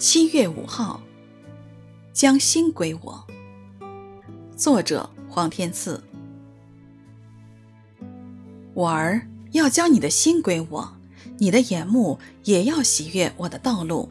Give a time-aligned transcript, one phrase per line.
[0.00, 0.98] 七月五号，
[2.10, 3.22] 将心归我。
[4.56, 6.02] 作者黄天赐。
[8.72, 10.96] 我儿，要将你的心归我，
[11.36, 14.08] 你的眼目也要喜悦我的道路。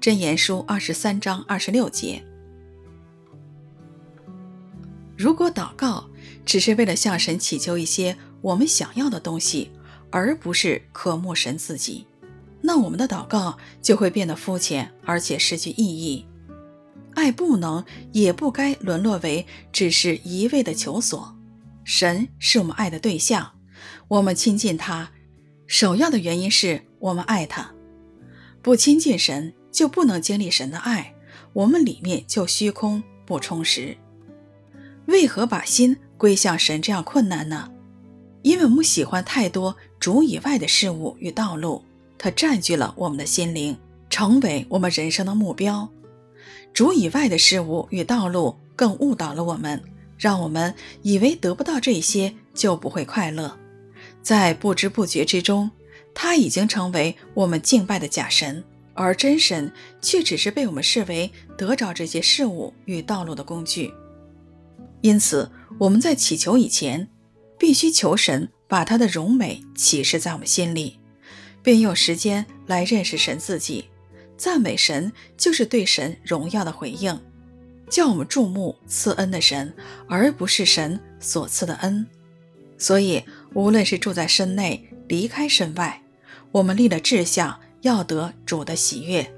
[0.00, 2.24] 箴言书二十三章二十六节。
[5.18, 6.08] 如果祷告
[6.46, 9.70] 只是为了向神祈求一些我们想要的东西，
[10.10, 12.06] 而不是渴慕神自己，
[12.66, 16.26] 那我们的祷告就会变得肤浅，而且失去意义。
[17.14, 21.32] 爱不能，也不该沦落为只是一味的求索。
[21.84, 23.52] 神是我们爱的对象，
[24.08, 25.12] 我们亲近他，
[25.68, 27.70] 首要的原因是我们爱他。
[28.60, 31.14] 不亲近神，就不能经历神的爱，
[31.52, 33.96] 我们里面就虚空不充实。
[35.06, 37.70] 为何把心归向神这样困难呢？
[38.42, 41.84] 因为我们喜欢太多主以外的事物与道路，
[42.26, 43.78] 它占据了我们的心灵，
[44.10, 45.88] 成为我们人生的目标。
[46.74, 49.80] 主以外的事物与道路更误导了我们，
[50.18, 53.56] 让我们以为得不到这些就不会快乐。
[54.22, 55.70] 在不知不觉之中，
[56.12, 63.94] 他已经成为我们敬拜的假神，而真神却只是被我们视为得着这些事物与道路的工具。
[65.00, 67.08] 因此，我们在祈求以前，
[67.56, 70.98] 必须求神把他的荣美启示在我们心里，
[71.66, 73.86] 并用时间来认识神自己。
[74.36, 77.18] 赞美神就是对神荣耀的回应，
[77.90, 79.74] 叫我们注目赐恩的神，
[80.08, 82.06] 而不是神所赐的恩。
[82.78, 86.00] 所以，无论是住在身内，离开身外，
[86.52, 89.28] 我们立了志向，要得主的喜悦。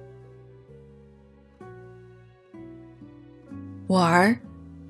[3.86, 4.38] 我儿。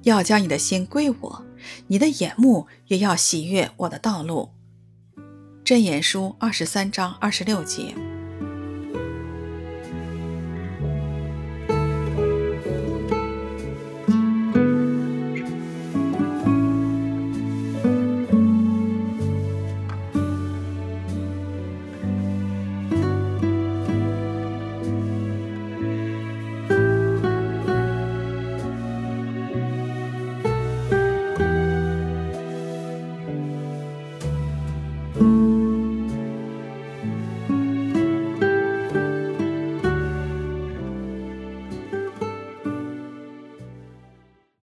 [0.04, 1.44] 要将你的心归我，
[1.88, 4.48] 你的眼目也要喜悦我的道路。
[5.68, 7.94] 箴言书二十三章二十六节。